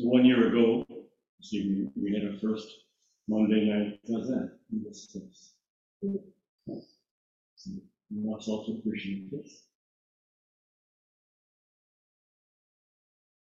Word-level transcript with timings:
One 0.00 0.24
year 0.24 0.48
ago, 0.48 0.84
see, 1.40 1.90
we, 1.96 2.02
we 2.02 2.14
had 2.14 2.28
our 2.28 2.38
first 2.40 2.66
Monday 3.28 3.66
night 3.66 4.00
Zazen 4.08 4.50
in 4.72 4.82
this 4.82 5.06
place. 5.06 5.52
So, 7.56 7.70
we 8.10 8.30
must 8.30 8.48
also 8.48 8.72
appreciate 8.72 9.30
this. 9.30 9.62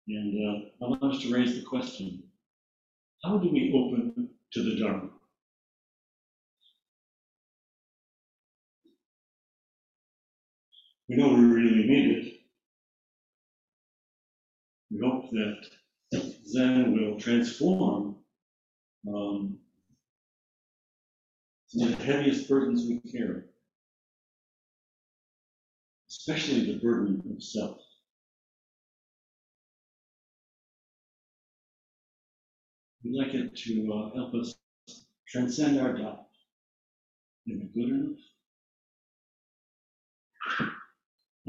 And 0.07 0.71
uh, 0.81 0.85
I 0.85 0.89
want 0.89 1.03
us 1.03 1.23
to 1.23 1.33
raise 1.33 1.55
the 1.55 1.67
question, 1.67 2.23
how 3.23 3.39
do 3.39 3.51
we 3.51 3.73
open 3.75 4.29
to 4.53 4.63
the 4.63 4.79
Dharma? 4.79 5.09
We 11.09 11.17
know 11.17 11.29
we 11.35 11.45
really 11.45 11.87
need 11.87 12.17
it. 12.19 12.33
We 14.91 15.01
hope 15.01 15.31
that 15.31 15.57
Zen 16.47 16.93
will 16.93 17.19
transform 17.19 18.17
um, 19.09 19.59
the 21.73 21.97
heaviest 21.97 22.49
burdens 22.49 22.87
we 22.89 23.01
carry, 23.11 23.43
especially 26.11 26.73
the 26.73 26.79
burden 26.81 27.23
of 27.35 27.43
self. 27.43 27.79
We'd 33.05 33.19
like 33.19 33.35
it 33.35 33.55
to 33.55 33.93
uh, 33.93 34.15
help 34.17 34.35
us 34.35 34.55
transcend 35.29 35.79
our 35.79 35.93
doubt. 35.93 36.27
Am 37.51 37.61
I 37.63 37.79
good 37.79 37.91
enough? 37.91 38.19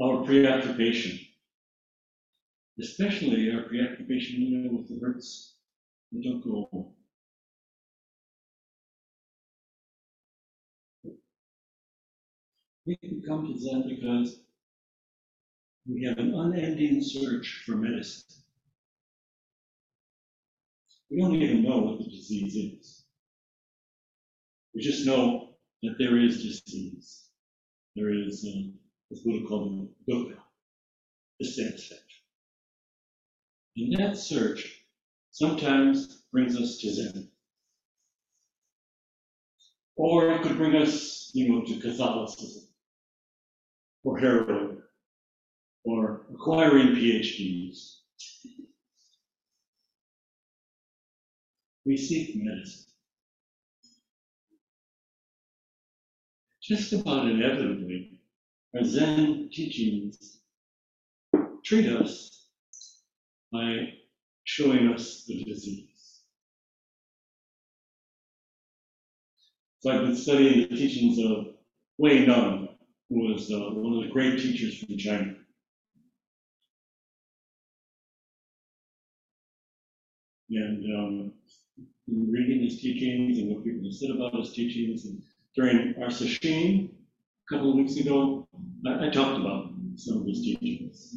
Our 0.00 0.24
preoccupation, 0.24 1.18
especially 2.80 3.50
our 3.52 3.62
preoccupation 3.62 4.42
you 4.42 4.58
know, 4.58 4.78
with 4.78 4.88
the 4.88 4.98
hurts 5.04 5.54
that 6.12 6.22
don't 6.22 6.44
go 6.44 6.68
away. 6.72 6.86
We 12.86 12.96
can 12.96 13.22
come 13.26 13.46
to 13.46 13.58
Zen 13.58 13.88
because 13.88 14.40
we 15.88 16.04
have 16.04 16.18
an 16.18 16.34
unending 16.34 17.02
search 17.02 17.62
for 17.66 17.76
medicine. 17.76 18.36
We 21.10 21.20
don't 21.20 21.34
even 21.36 21.64
know 21.64 21.78
what 21.78 21.98
the 21.98 22.04
disease 22.04 22.56
is. 22.56 23.04
We 24.74 24.82
just 24.82 25.06
know 25.06 25.56
that 25.82 25.96
there 25.98 26.18
is 26.18 26.42
disease. 26.42 27.30
There 27.96 28.12
is, 28.12 28.44
um, 28.46 28.74
what 29.08 29.24
Buddha 29.24 29.46
called 29.46 29.88
dukkha. 30.08 30.38
And 33.76 33.94
that 33.96 34.16
search 34.16 34.84
sometimes 35.30 36.22
brings 36.32 36.56
us 36.58 36.78
to 36.78 36.90
Zen. 36.90 37.28
Or 39.96 40.30
it 40.30 40.42
could 40.42 40.56
bring 40.56 40.74
us, 40.74 41.30
you 41.34 41.48
know, 41.48 41.64
to 41.64 41.78
Catholicism, 41.80 42.62
or 44.02 44.18
heroin, 44.18 44.82
or 45.84 46.26
acquiring 46.32 46.88
PhDs. 46.94 47.98
We 51.84 51.96
seek 51.96 52.36
medicine. 52.36 52.84
Just 56.62 56.92
about 56.94 57.28
inevitably, 57.28 58.20
our 58.74 58.82
Zen 58.84 59.48
teachings 59.52 60.38
treat 61.62 61.86
us 61.88 62.45
by 63.56 63.92
showing 64.44 64.92
us 64.92 65.24
the 65.26 65.44
disease. 65.44 66.20
So 69.80 69.92
I've 69.92 70.02
been 70.02 70.16
studying 70.16 70.68
the 70.68 70.76
teachings 70.76 71.18
of 71.18 71.54
Hui 71.98 72.26
Neng, 72.26 72.68
who 73.08 73.32
was 73.32 73.50
uh, 73.50 73.70
one 73.72 73.94
of 73.96 74.04
the 74.04 74.12
great 74.12 74.38
teachers 74.38 74.78
from 74.78 74.98
China. 74.98 75.34
And 80.50 80.84
um, 80.96 81.32
reading 82.08 82.62
his 82.62 82.80
teachings 82.80 83.38
and 83.38 83.48
what 83.50 83.64
people 83.64 83.84
have 83.84 83.94
said 83.94 84.10
about 84.10 84.34
his 84.34 84.52
teachings. 84.52 85.04
And 85.06 85.22
during 85.54 85.94
our 86.02 86.10
session 86.10 86.90
a 87.48 87.54
couple 87.54 87.70
of 87.70 87.76
weeks 87.76 87.96
ago, 87.96 88.46
I, 88.86 89.06
I 89.06 89.10
talked 89.10 89.40
about 89.40 89.70
some 89.96 90.20
of 90.20 90.26
his 90.26 90.40
teachings. 90.42 91.16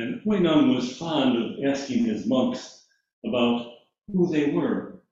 And 0.00 0.22
Hui 0.22 0.40
Neng 0.40 0.74
was 0.74 0.96
fond 0.96 1.36
of 1.36 1.62
asking 1.62 2.04
his 2.04 2.26
monks 2.26 2.86
about 3.26 3.70
who 4.10 4.32
they 4.32 4.50
were 4.50 5.02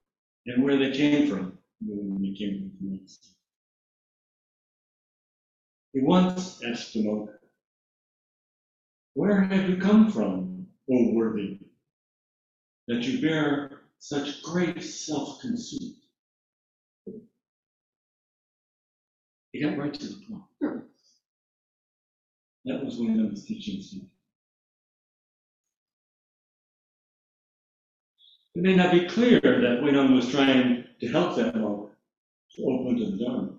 and 0.46 0.64
where 0.64 0.78
they 0.78 0.92
came 0.92 1.28
from 1.28 1.58
when 1.82 2.22
they 2.22 2.32
came 2.32 2.72
from 2.78 2.88
monks. 2.88 3.34
He 5.92 6.00
once 6.00 6.64
asked 6.64 6.96
a 6.96 7.02
monk, 7.02 7.28
Where 9.12 9.42
have 9.42 9.68
you 9.68 9.76
come 9.76 10.10
from, 10.10 10.66
O 10.90 11.12
worthy, 11.12 11.58
that 12.86 13.02
you 13.02 13.20
bear 13.20 13.82
such 13.98 14.42
great 14.42 14.82
self 14.82 15.42
conceit? 15.42 15.96
He 19.52 19.60
got 19.60 19.76
right 19.76 19.92
to 19.92 20.06
the 20.06 20.14
point. 20.26 20.42
Hmm. 20.62 20.78
That 22.64 22.82
was 22.82 22.98
one 22.98 23.20
of 23.20 23.30
his 23.32 23.44
teachings. 23.44 23.94
It 28.58 28.64
may 28.64 28.74
not 28.74 28.90
be 28.90 29.06
clear 29.06 29.38
that 29.40 29.80
Huineng 29.80 30.16
was 30.16 30.28
trying 30.30 30.82
to 31.00 31.08
help 31.12 31.36
that 31.36 31.54
monk 31.54 31.90
to 32.56 32.64
open 32.64 32.98
the 32.98 33.24
Dharma. 33.24 33.52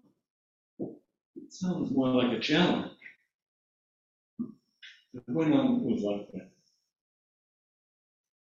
It 0.77 1.53
sounds 1.53 1.89
more 1.91 2.09
like 2.09 2.37
a 2.37 2.41
challenge. 2.41 2.91
But 5.13 5.25
Huineng 5.29 5.83
was 5.83 6.01
like 6.01 6.29
that. 6.33 6.49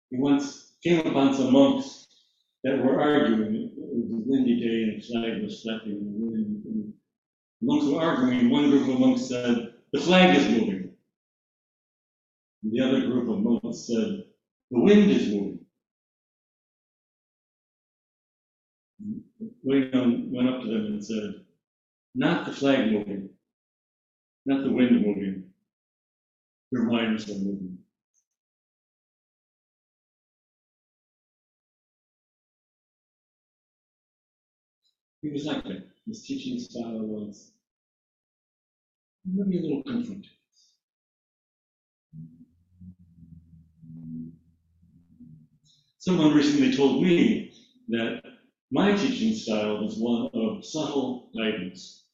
He 0.09 0.17
once 0.17 0.73
came 0.83 1.07
upon 1.07 1.35
some 1.35 1.53
monks 1.53 2.07
that 2.65 2.83
were 2.83 3.03
arguing. 3.03 3.55
It 3.55 3.73
was 3.77 4.11
a 4.13 4.23
windy 4.25 4.59
day 4.59 4.83
and 4.85 5.03
the 5.03 5.07
flag 5.07 5.43
was 5.43 5.61
flapping 5.61 5.93
in 5.93 6.05
the 6.11 6.27
wind. 6.27 6.65
And 6.65 6.95
the 7.61 7.67
monks 7.67 7.85
were 7.85 8.01
arguing. 8.01 8.49
One 8.49 8.71
group 8.71 8.89
of 8.89 8.99
monks 8.99 9.27
said, 9.29 9.75
The 9.93 10.01
flag 10.01 10.35
is 10.35 10.49
moving. 10.49 10.95
And 12.63 12.73
the 12.73 12.81
other 12.81 13.01
group 13.03 13.29
of 13.29 13.41
monks 13.41 13.87
said, 13.87 14.25
The 14.71 14.81
wind 14.81 15.11
is 15.11 15.29
moving. 15.29 15.56
Huineng 19.67 19.95
um, 19.95 20.33
went 20.33 20.49
up 20.49 20.61
to 20.63 20.67
them 20.69 20.87
and 20.87 21.05
said, 21.05 21.35
Not 22.15 22.47
the 22.47 22.53
flag 22.53 22.93
moving, 22.93 23.29
not 24.45 24.63
the 24.63 24.71
wind 24.71 25.05
moving, 25.05 25.45
your 26.71 26.85
minds 26.85 27.29
are 27.29 27.35
moving. 27.35 27.79
He 35.23 35.31
was 35.31 35.47
like 35.47 35.65
that. 35.65 35.87
His 36.07 36.25
teaching 36.25 36.61
style 36.61 37.01
was 37.01 37.51
maybe 39.25 39.59
a 39.59 39.63
little 39.63 39.83
confronting. 39.83 40.25
Someone 45.99 46.35
recently 46.35 46.77
told 46.77 47.03
me 47.03 47.51
that 47.89 48.23
my 48.71 48.97
teaching 48.97 49.35
style 49.35 49.87
is 49.87 49.99
one 49.99 50.29
of 50.35 50.65
subtle 50.65 51.31
guidance, 51.37 52.05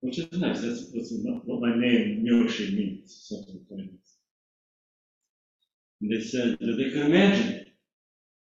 which 0.00 0.18
is 0.18 0.32
nice. 0.32 0.60
That's, 0.60 0.92
that's 0.92 1.12
what 1.44 1.60
my 1.60 1.76
name, 1.76 2.24
Myoshi, 2.24 2.76
means, 2.76 3.26
subtle 3.28 3.60
guidance. 3.68 4.16
And 6.00 6.12
they 6.12 6.20
said 6.20 6.56
that 6.60 6.76
they 6.76 6.90
could 6.90 7.06
imagine 7.06 7.66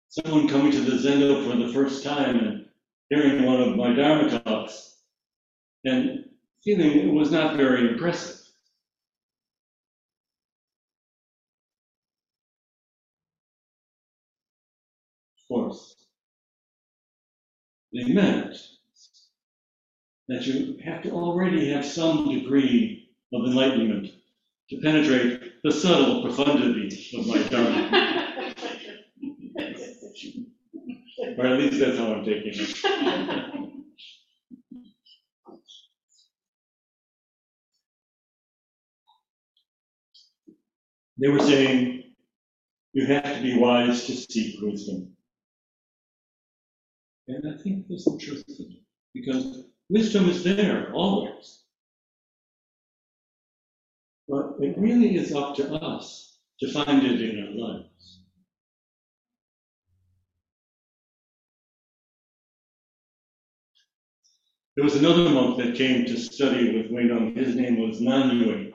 someone 0.08 0.48
coming 0.48 0.72
to 0.72 0.80
the 0.80 0.96
Zendo 0.96 1.48
for 1.50 1.56
the 1.56 1.72
first 1.72 2.04
time 2.04 2.38
and 2.38 2.66
hearing 3.10 3.44
one 3.44 3.60
of 3.60 3.76
my 3.76 3.94
Dharma 3.94 4.40
talks 4.40 4.96
and 5.84 6.24
feeling 6.64 6.90
it 7.08 7.12
was 7.12 7.30
not 7.30 7.56
very 7.56 7.88
impressive. 7.90 8.40
Of 15.38 15.48
course, 15.48 15.93
they 17.94 18.12
meant 18.12 18.56
that 20.28 20.46
you 20.46 20.78
have 20.84 21.02
to 21.02 21.10
already 21.12 21.70
have 21.70 21.84
some 21.86 22.28
degree 22.28 23.08
of 23.32 23.46
enlightenment 23.46 24.08
to 24.70 24.80
penetrate 24.80 25.62
the 25.62 25.72
subtle 25.72 26.22
profundity 26.22 26.88
of 27.16 27.26
my 27.26 27.38
Dharma. 27.44 28.54
or 31.38 31.46
at 31.46 31.58
least 31.58 31.80
that's 31.80 31.98
how 31.98 32.14
I'm 32.14 32.24
taking 32.24 32.52
it. 32.54 32.84
They 41.18 41.28
were 41.28 41.40
saying, 41.40 42.14
you 42.92 43.06
have 43.06 43.24
to 43.24 43.42
be 43.42 43.58
wise 43.58 44.04
to 44.06 44.16
seek 44.16 44.60
wisdom. 44.60 45.13
And 47.26 47.54
I 47.54 47.62
think 47.62 47.88
there's 47.88 48.04
some 48.04 48.18
truth 48.18 48.44
it, 48.48 48.68
because 49.14 49.64
wisdom 49.88 50.28
is 50.28 50.44
there 50.44 50.92
always. 50.92 51.62
But 54.28 54.56
it 54.60 54.76
really 54.78 55.16
is 55.16 55.34
up 55.34 55.54
to 55.56 55.72
us 55.74 56.38
to 56.60 56.70
find 56.70 57.02
it 57.04 57.20
in 57.20 57.44
our 57.44 57.68
lives. 57.68 58.20
There 64.76 64.84
was 64.84 64.96
another 64.96 65.30
monk 65.30 65.58
that 65.58 65.76
came 65.76 66.04
to 66.04 66.18
study 66.18 66.76
with 66.76 66.90
Huineng. 66.90 67.36
His 67.36 67.54
name 67.54 67.78
was 67.78 68.00
Nan 68.00 68.36
Yue. 68.36 68.74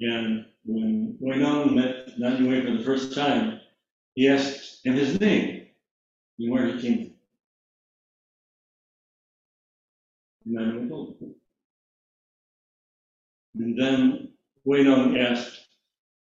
And 0.00 0.44
when 0.64 1.16
Huineng 1.20 1.74
met 1.74 2.18
Nan 2.18 2.44
Yue 2.44 2.62
for 2.62 2.76
the 2.76 2.84
first 2.84 3.14
time, 3.14 3.60
he 4.14 4.28
asked 4.28 4.84
him 4.84 4.94
his 4.94 5.18
name 5.18 5.55
he 6.38 6.48
came 6.80 7.14
from. 10.44 11.34
And 13.54 13.80
then 13.80 14.28
Huineng 14.66 15.18
asked, 15.18 15.66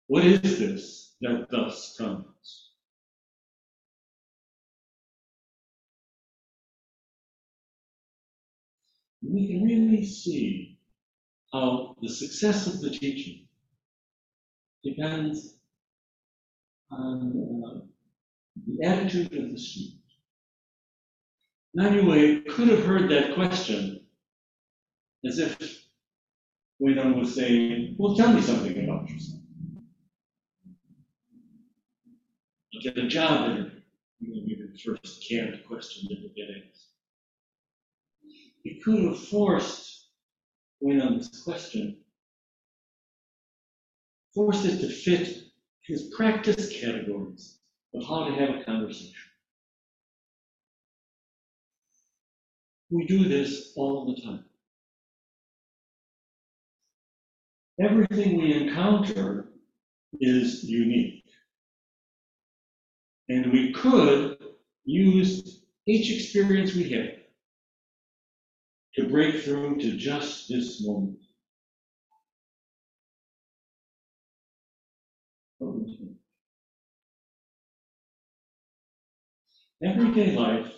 What 0.07 0.25
is 0.25 0.42
this 0.60 1.16
that 1.22 1.48
thus 1.50 1.96
comes? 1.98 2.66
we 9.28 9.48
can 9.48 9.63
really 9.63 10.06
see 10.06 10.78
how 11.51 11.96
the 12.01 12.08
success 12.10 12.68
of 12.68 12.81
the 12.81 12.90
teaching 12.90 13.48
depends 14.84 15.58
on 16.92 17.63
uh, 17.66 17.95
the 18.56 18.86
attitude 18.86 19.34
of 19.34 19.52
the 19.52 19.57
student. 19.57 20.02
Nan 21.74 21.94
Yue 21.94 22.42
could 22.44 22.69
have 22.69 22.86
heard 22.86 23.10
that 23.12 23.36
question 23.36 24.00
as 25.25 25.40
if 25.40 25.86
Huineng 26.81 27.19
was 27.19 27.36
saying, 27.36 27.96
Well, 27.98 28.16
tell 28.16 28.34
me 28.34 28.42
something 28.42 28.72
about 28.84 29.10
yourself. 29.10 29.42
I'll 32.74 32.81
get 32.81 32.98
a 32.98 33.07
job 33.07 33.52
interview. 33.52 33.81
Maybe 34.22 34.56
the 34.56 34.80
first 34.80 35.25
canned 35.28 35.62
question 35.68 36.08
that 36.10 36.36
get 36.36 36.50
asked. 36.50 36.88
He 38.63 38.80
could 38.80 39.04
have 39.04 39.19
forced 39.28 40.08
Huineng's 40.81 41.44
question, 41.44 41.98
forced 44.34 44.66
it 44.66 44.80
to 44.80 44.90
fit 44.90 45.44
his 45.81 46.13
practice 46.16 46.72
categories 46.80 47.55
of 47.96 48.06
how 48.08 48.26
to 48.26 48.34
have 48.36 48.62
a 48.62 48.64
conversation. 48.64 49.14
We 52.90 53.06
do 53.06 53.28
this 53.28 53.74
all 53.76 54.06
the 54.06 54.22
time. 54.22 54.46
Everything 57.80 58.38
we 58.38 58.54
encounter 58.54 59.50
is 60.20 60.64
unique. 60.64 61.24
And 63.28 63.52
we 63.52 63.74
could 63.74 64.38
use 64.86 65.64
each 65.88 66.12
experience 66.16 66.76
we 66.76 66.90
have 66.92 67.10
to 68.96 69.10
break 69.10 69.44
through 69.44 69.80
to 69.80 69.98
just 69.98 70.48
this 70.48 70.86
moment. 70.86 71.18
Everyday 79.83 80.38
life 80.38 80.72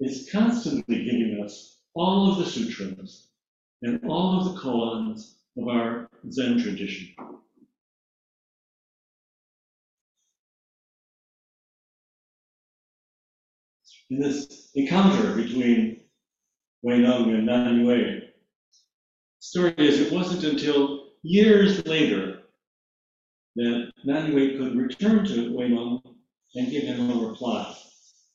is 0.00 0.30
constantly 0.32 1.04
giving 1.04 1.42
us 1.44 1.76
all 1.94 2.32
of 2.32 2.38
the 2.38 2.46
sutras 2.46 3.28
and 3.82 4.00
all 4.08 4.38
of 4.38 4.54
the 4.54 4.60
koans 4.60 5.34
of 5.58 5.68
our 5.68 6.08
Zen 6.30 6.58
tradition. 6.58 7.14
In 14.08 14.20
this 14.20 14.70
encounter 14.74 15.34
between 15.36 16.00
Huineng 16.82 17.34
and 17.34 17.44
Nan 17.44 17.84
Yue, 17.84 18.20
the 18.20 18.30
story 19.40 19.74
is 19.76 20.00
it 20.00 20.12
wasn't 20.12 20.44
until 20.44 21.10
years 21.22 21.86
later 21.86 22.40
that 23.56 23.92
Nan 24.04 24.32
Yue 24.32 24.56
could 24.56 24.76
return 24.76 25.26
to 25.26 25.50
Huineng 25.50 26.00
and 26.54 26.70
give 26.70 26.84
him 26.84 27.10
a 27.10 27.28
reply 27.28 27.76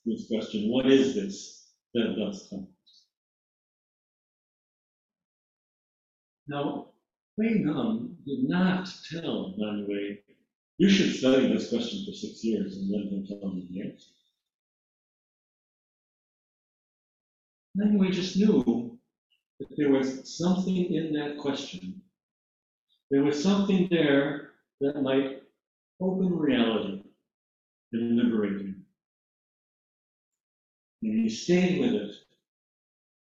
to 0.05 0.11
his 0.11 0.27
question, 0.27 0.69
what 0.69 0.85
is 0.85 1.15
this 1.15 1.71
that 1.93 2.15
thus 2.17 2.47
comes? 2.49 2.67
Now, 6.47 6.89
Huineng 7.39 8.15
did 8.25 8.47
not 8.47 8.89
tell 9.11 9.55
Nan 9.57 9.85
Yue, 9.89 10.17
you 10.77 10.89
should 10.89 11.13
study 11.13 11.47
this 11.47 11.69
question 11.69 12.05
for 12.05 12.11
six 12.11 12.43
years 12.43 12.77
and 12.77 12.93
then 12.93 13.25
tell 13.27 13.49
me 13.49 13.67
the 13.71 13.81
answer. 13.81 14.11
Nan 17.75 17.99
Yue 17.99 18.11
just 18.11 18.37
knew 18.37 18.97
that 19.59 19.67
there 19.77 19.89
was 19.89 20.37
something 20.37 20.93
in 20.93 21.13
that 21.13 21.37
question. 21.39 22.01
There 23.09 23.23
was 23.23 23.41
something 23.41 23.87
there 23.89 24.51
that 24.81 25.01
might 25.01 25.41
open 25.99 26.37
reality 26.37 27.01
and 27.93 28.17
liberate 28.17 28.61
him. 28.61 28.74
And 31.05 31.21
he 31.21 31.29
stayed 31.29 31.79
with 31.79 31.93
it 31.93 32.11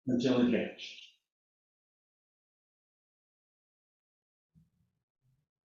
until 0.07 0.41
it 0.41 0.59
hatched. 0.59 1.03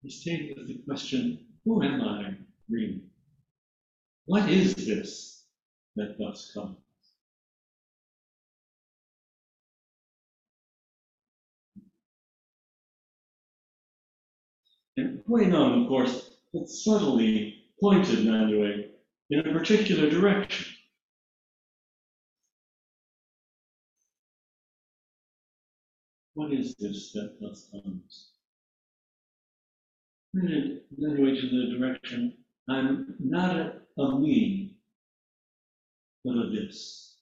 He 0.01 0.09
stayed 0.09 0.55
with 0.55 0.69
the 0.69 0.81
question, 0.87 1.45
who 1.65 1.83
am 1.83 2.01
I 2.01 2.35
really? 2.69 3.01
What 4.27 4.49
is 4.49 4.75
this 4.75 5.43
that 5.97 6.17
thus 6.17 6.53
comes? 6.53 6.77
And 14.95 15.21
Huineng, 15.25 15.81
of 15.83 15.89
course, 15.89 16.37
had 16.53 16.69
subtly 16.69 17.55
pointed 17.81 18.19
Nanyue 18.19 18.87
in 19.31 19.39
a 19.39 19.51
particular 19.51 20.09
direction. 20.09 20.78
What 26.39 26.53
is 26.53 26.73
this 26.75 27.11
that 27.11 27.35
thus 27.41 27.67
comes? 27.69 28.29
Pointed 30.33 30.83
Nan 30.97 31.17
Yue 31.17 31.35
to 31.35 31.47
the 31.49 31.77
direction, 31.77 32.33
I'm 32.69 33.13
not 33.19 33.57
a, 33.57 34.01
a 34.01 34.17
me, 34.17 34.77
but 36.23 36.37
a 36.37 36.49
this. 36.49 37.17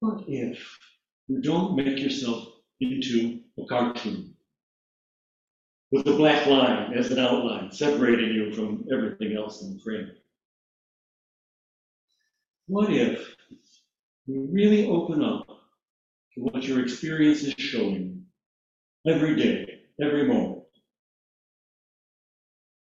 What 0.00 0.24
if 0.26 0.78
you 1.28 1.40
don't 1.40 1.76
make 1.76 2.00
yourself 2.00 2.44
into 2.80 3.38
a 3.56 3.66
cartoon 3.66 4.34
with 5.92 6.08
a 6.08 6.16
black 6.16 6.44
line 6.48 6.92
as 6.92 7.12
an 7.12 7.20
outline 7.20 7.70
separating 7.70 8.34
you 8.34 8.52
from 8.52 8.84
everything 8.92 9.36
else 9.36 9.62
in 9.62 9.74
the 9.74 9.80
frame. 9.80 10.10
What 12.68 12.92
if 12.92 13.34
you 14.26 14.46
really 14.52 14.86
open 14.86 15.24
up 15.24 15.46
to 16.34 16.42
what 16.42 16.64
your 16.64 16.82
experience 16.82 17.42
is 17.42 17.54
showing 17.56 18.26
every 19.06 19.36
day, 19.36 19.84
every 19.98 20.28
moment, 20.28 20.64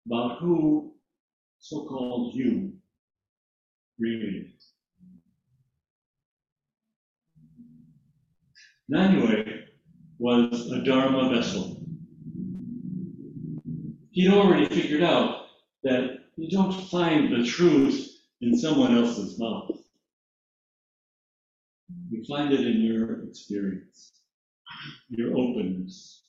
about 0.05 0.39
who 0.39 0.93
so 1.59 1.85
called 1.85 2.35
you 2.35 2.73
really 3.97 4.51
is? 4.53 4.71
Nan 8.89 9.13
Yue 9.13 9.63
was 10.19 10.69
a 10.69 10.83
Dharma 10.83 11.33
vessel. 11.33 11.81
He'd 14.11 14.33
already 14.33 14.65
figured 14.65 15.03
out 15.03 15.45
that 15.83 16.17
you 16.35 16.49
don't 16.49 16.73
find 16.73 17.31
the 17.31 17.45
truth 17.45 18.16
in 18.41 18.57
someone 18.57 18.95
else's 18.95 19.39
mouth. 19.39 19.71
You 22.09 22.23
find 22.25 22.53
it 22.53 22.61
in 22.61 22.81
your 22.81 23.23
experience, 23.23 24.11
your 25.09 25.37
openness. 25.37 26.23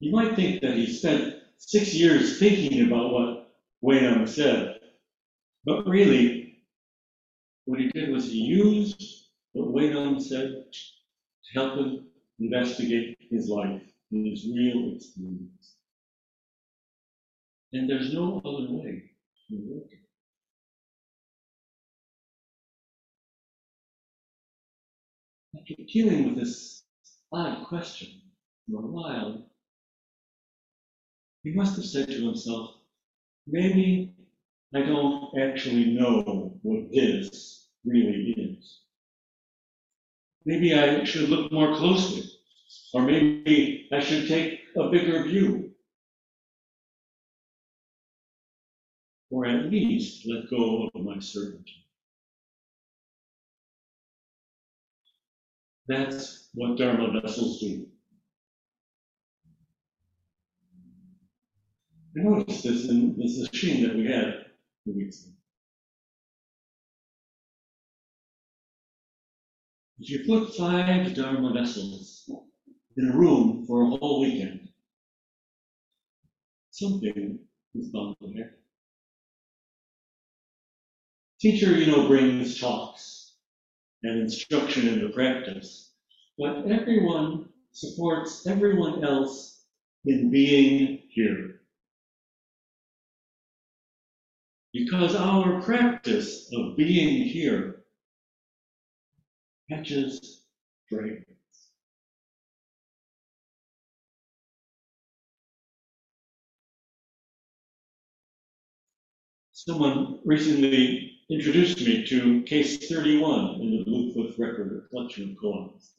You 0.00 0.12
might 0.12 0.36
think 0.36 0.60
that 0.60 0.74
he 0.74 0.86
spent 0.86 1.36
six 1.58 1.94
years 1.94 2.38
thinking 2.38 2.86
about 2.86 3.12
what 3.12 3.56
Huineng 3.82 4.28
said, 4.28 4.78
but 5.64 5.86
really, 5.86 6.58
what 7.64 7.80
he 7.80 7.88
did 7.88 8.10
was 8.10 8.26
he 8.26 8.38
used 8.38 9.26
what 9.52 9.92
Nong 9.92 10.20
said 10.20 10.64
to 10.72 11.52
help 11.54 11.78
him 11.78 12.06
investigate 12.38 13.16
his 13.30 13.48
life, 13.48 13.82
and 14.12 14.26
his 14.26 14.46
real 14.46 14.94
experience. 14.94 15.75
And 17.72 17.90
there's 17.90 18.12
no 18.12 18.38
other 18.44 18.72
way 18.72 19.10
to 19.50 19.56
work 19.68 19.90
it. 19.90 19.98
Dealing 25.92 26.26
with 26.26 26.36
this 26.36 26.84
odd 27.32 27.66
question 27.66 28.20
for 28.70 28.84
a 28.84 28.86
while, 28.86 29.50
he 31.42 31.52
must 31.52 31.76
have 31.76 31.84
said 31.84 32.08
to 32.08 32.26
himself, 32.26 32.70
maybe 33.46 34.14
I 34.74 34.82
don't 34.82 35.36
actually 35.40 35.92
know 35.94 36.58
what 36.62 36.92
this 36.92 37.68
really 37.84 38.34
is. 38.36 38.80
Maybe 40.44 40.74
I 40.74 41.04
should 41.04 41.28
look 41.28 41.50
more 41.50 41.76
closely, 41.76 42.30
or 42.94 43.02
maybe 43.02 43.88
I 43.92 44.00
should 44.00 44.28
take 44.28 44.60
a 44.76 44.88
bigger 44.90 45.24
view. 45.24 45.65
Or 49.36 49.44
at 49.44 49.70
least 49.70 50.26
let 50.26 50.48
go 50.48 50.88
of 50.94 51.04
my 51.04 51.18
certainty. 51.18 51.84
That's 55.86 56.48
what 56.54 56.78
Dharma 56.78 57.20
vessels 57.20 57.60
do. 57.60 57.86
I 62.16 62.22
noticed 62.22 62.62
this 62.64 62.88
in 62.88 63.18
this 63.18 63.46
sesshin 63.46 63.82
that 63.82 63.94
we 63.94 64.06
had 64.06 64.24
a 64.24 64.90
weeks 64.90 65.26
ago. 65.26 65.34
If 69.98 70.08
you 70.08 70.24
put 70.26 70.56
five 70.56 71.12
Dharma 71.14 71.52
vessels 71.52 72.30
in 72.96 73.10
a 73.10 73.14
room 73.14 73.66
for 73.66 73.82
a 73.82 73.98
whole 73.98 74.22
weekend, 74.22 74.70
something 76.70 77.38
is 77.74 77.90
bound 77.90 78.16
to 78.22 78.28
happen. 78.28 78.65
Teacher, 81.46 81.78
you 81.78 81.86
know, 81.86 82.08
brings 82.08 82.58
talks 82.58 83.34
and 84.02 84.18
instruction 84.20 84.88
into 84.88 85.10
practice, 85.10 85.92
but 86.36 86.66
everyone 86.68 87.48
supports 87.70 88.48
everyone 88.48 89.04
else 89.04 89.62
in 90.06 90.32
being 90.32 91.02
here. 91.08 91.60
Because 94.72 95.14
our 95.14 95.62
practice 95.62 96.52
of 96.52 96.76
being 96.76 97.28
here 97.28 97.84
catches 99.70 100.42
dragons. 100.90 101.26
Someone 109.52 110.18
recently 110.24 111.15
introduced 111.30 111.80
me 111.80 112.06
to 112.06 112.42
case 112.42 112.88
31 112.88 113.60
in 113.60 113.70
the 113.70 113.84
Blue 113.84 114.12
Cliff 114.12 114.38
Record, 114.38 114.84
a 114.84 114.88
collection 114.88 115.30
of 115.30 115.36
koans. 115.36 115.90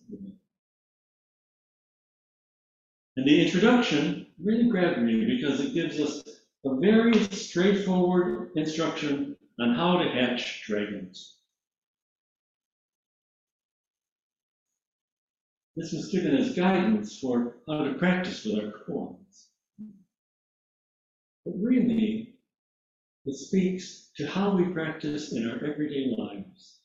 And 3.17 3.27
the 3.27 3.43
introduction 3.43 4.27
really 4.41 4.69
grabbed 4.69 5.01
me 5.01 5.25
because 5.25 5.59
it 5.59 5.73
gives 5.73 5.99
us 5.99 6.23
a 6.65 6.75
very 6.75 7.13
straightforward 7.31 8.51
instruction 8.55 9.35
on 9.59 9.75
how 9.75 9.97
to 9.97 10.09
hatch 10.09 10.63
dragons. 10.65 11.37
This 15.75 15.91
was 15.91 16.07
given 16.07 16.35
as 16.37 16.55
guidance 16.55 17.19
for 17.19 17.57
how 17.67 17.83
to 17.83 17.93
practice 17.95 18.45
with 18.45 18.63
our 18.63 18.71
koans. 18.87 19.47
But 21.45 21.53
really, 21.57 22.36
it 23.27 23.35
speaks 23.35 24.09
to 24.15 24.25
how 24.25 24.55
we 24.55 24.63
practice 24.73 25.33
in 25.33 25.49
our 25.49 25.57
everyday 25.57 26.15
lives. 26.17 26.79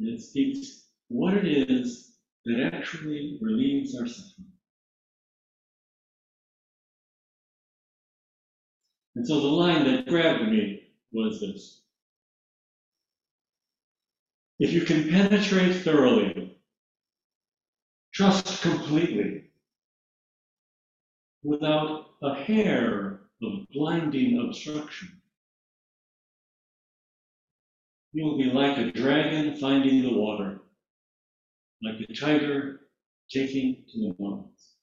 And 0.00 0.08
it 0.08 0.20
speaks 0.20 0.88
what 1.06 1.34
it 1.34 1.46
is 1.46 2.16
that 2.44 2.72
actually 2.74 3.38
relieves 3.40 3.96
our 3.96 4.08
suffering. 4.08 4.48
And 9.14 9.24
so 9.26 9.40
the 9.40 9.46
line 9.46 9.84
that 9.84 10.08
grabbed 10.08 10.50
me 10.50 10.82
was 11.12 11.40
this. 11.40 11.82
If 14.58 14.72
you 14.72 14.80
can 14.80 15.08
penetrate 15.10 15.76
thoroughly, 15.84 16.56
trust 18.12 18.62
completely, 18.62 19.44
without 21.44 22.06
a 22.22 22.34
hair 22.34 23.20
of 23.42 23.68
blinding 23.72 24.44
obstruction, 24.44 25.21
you 28.12 28.24
will 28.24 28.36
be 28.36 28.44
like 28.44 28.76
a 28.78 28.92
dragon 28.92 29.56
finding 29.56 30.02
the 30.02 30.12
water, 30.12 30.60
like 31.82 31.96
a 32.08 32.12
tiger 32.14 32.80
taking 33.30 33.84
to 33.90 33.98
the 33.98 34.16
mountains. 34.18 34.74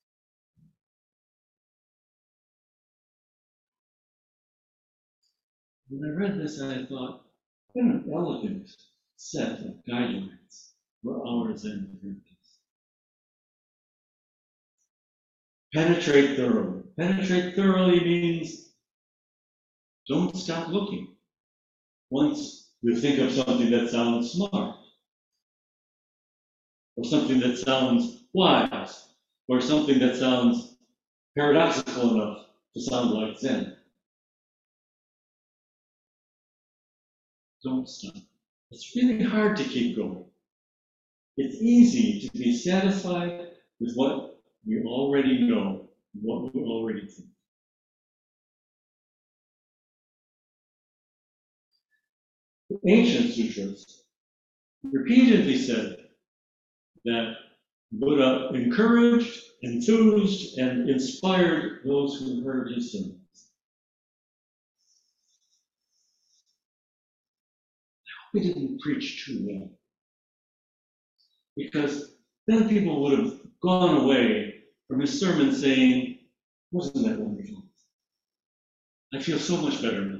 When 5.90 6.10
I 6.10 6.16
read 6.16 6.40
this, 6.40 6.62
I 6.62 6.86
thought, 6.86 7.26
what 7.74 7.86
an 7.86 8.12
elegant 8.14 8.70
set 9.16 9.60
of 9.60 9.76
guidelines 9.88 10.72
for 11.04 11.28
our 11.28 11.56
Zen 11.56 11.98
practice. 12.02 12.30
Penetrate 15.74 16.36
thoroughly. 16.36 16.82
Penetrate 16.98 17.56
thoroughly 17.56 18.00
means 18.00 18.70
don't 20.08 20.36
stop 20.36 20.70
looking. 20.70 21.16
Once 22.10 22.69
you 22.82 22.96
think 23.00 23.20
of 23.20 23.32
something 23.32 23.72
that 23.72 23.90
sounds 23.90 24.32
smart, 24.32 24.78
or 26.96 27.04
something 27.04 27.40
that 27.40 27.58
sounds 27.58 28.24
wise, 28.34 29.10
or 29.48 29.62
something 29.62 30.00
that 30.00 30.16
sounds 30.16 30.78
paradoxical 31.38 32.16
enough 32.16 32.46
to 32.74 32.82
sound 32.82 33.12
like 33.12 33.38
Zen. 33.38 33.76
Don't 37.64 37.88
stop. 37.90 38.16
It's 38.72 38.96
really 38.96 39.24
hard 39.24 39.58
to 39.58 39.64
keep 39.64 39.98
going. 39.98 40.26
It's 41.38 41.56
easy 41.62 42.28
to 42.28 42.38
be 42.38 42.56
satisfied 42.56 43.48
with 43.80 43.94
what 43.96 44.40
we 44.66 44.82
already 44.84 45.42
know, 45.44 45.90
what 46.22 46.54
we 46.54 46.62
already 46.62 47.08
think. 47.08 47.30
The 52.70 52.78
ancient 52.86 53.34
sutras 53.34 54.04
repeatedly 54.84 55.58
said 55.58 55.98
that 57.06 57.34
Buddha 57.92 58.52
encouraged, 58.54 59.42
enthused, 59.64 60.60
and 60.60 60.88
inspired 60.88 61.82
those 61.84 62.20
who 62.20 62.44
heard 62.44 62.72
his 62.72 62.92
sermons. 62.92 63.18
I 68.06 68.12
hope 68.22 68.34
we 68.34 68.42
didn't 68.42 68.80
preach 68.82 69.26
too 69.26 69.48
well. 69.48 69.70
Because 71.58 72.14
then 72.48 72.70
people 72.70 73.02
would 73.02 73.18
have 73.18 73.40
gone 73.62 74.04
away 74.04 74.56
from 74.88 75.00
his 75.00 75.20
sermon 75.20 75.52
saying, 75.52 76.20
Wasn't 76.72 77.04
that 77.06 77.20
wonderful? 77.20 77.64
I 79.12 79.20
feel 79.20 79.40
so 79.40 79.58
much 79.58 79.82
better 79.82 80.06
now. 80.06 80.19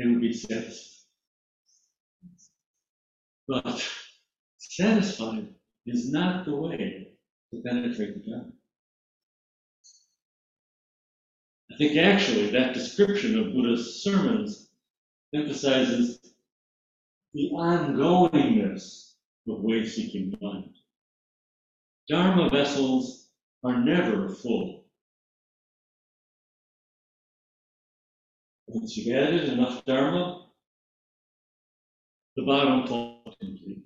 They 0.00 0.06
would 0.06 0.22
be 0.22 0.32
satisfied. 0.32 1.04
But 3.46 3.86
satisfied 4.56 5.48
is 5.84 6.10
not 6.10 6.46
the 6.46 6.56
way 6.56 7.08
to 7.52 7.60
penetrate 7.60 8.14
the 8.14 8.30
Dharma. 8.30 8.52
I 11.70 11.76
think 11.76 11.98
actually 11.98 12.50
that 12.50 12.72
description 12.72 13.38
of 13.38 13.52
Buddha's 13.52 14.02
sermons 14.02 14.70
emphasizes 15.34 16.18
the 17.34 17.50
ongoingness 17.52 19.16
of 19.50 19.60
way 19.60 19.84
seeking 19.86 20.34
mind. 20.40 20.76
Dharma 22.08 22.48
vessels 22.48 23.28
are 23.62 23.84
never 23.84 24.30
full. 24.30 24.79
Once 28.72 28.96
you've 28.96 29.16
added 29.16 29.48
enough 29.48 29.84
Dharma, 29.84 30.46
the 32.36 32.44
bottom 32.44 32.86
falls 32.86 33.34
completely. 33.40 33.82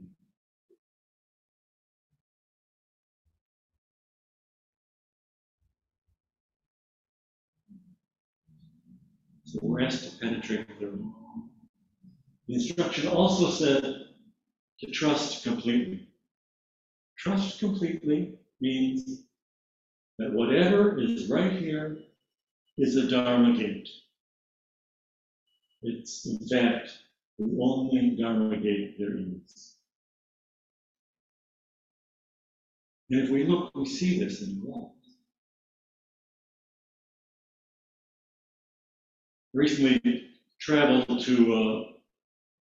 So 9.45 9.61
rest 9.63 10.05
to 10.05 10.19
penetrate 10.19 10.79
the 10.79 10.89
room. 10.89 11.15
The 12.47 12.55
instruction 12.55 13.09
also 13.09 13.49
said 13.49 13.85
to 14.81 14.91
trust 14.91 15.45
completely. 15.45 16.09
Trust 17.17 17.59
completely 17.59 18.35
means 18.61 19.23
that 20.19 20.35
whatever 20.35 21.01
is 21.01 21.31
right 21.31 21.53
here 21.53 21.97
is 22.77 22.97
a 22.97 23.09
Dharma 23.09 23.57
gate. 23.57 23.89
It's, 25.87 26.25
in 26.25 26.39
fact, 26.49 26.91
the 27.39 27.45
only 27.61 28.17
Dharma 28.19 28.57
gate 28.57 28.97
there 28.99 29.19
is. 29.19 29.77
And 33.11 33.23
if 33.23 33.29
we 33.29 33.45
look, 33.45 33.71
we 33.75 33.85
see 33.85 34.19
this 34.19 34.41
in 34.41 34.63
wall. 34.65 34.97
Recently 39.53 40.31
traveled 40.59 41.21
to 41.21 41.55
uh, 41.55 41.93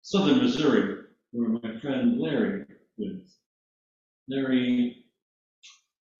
southern 0.02 0.42
Missouri, 0.42 1.04
where 1.32 1.48
my 1.48 1.80
friend 1.80 2.20
Larry 2.20 2.66
lives. 2.98 3.38
Larry, 4.28 5.06